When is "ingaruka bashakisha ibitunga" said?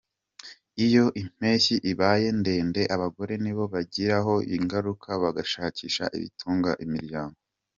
4.55-6.71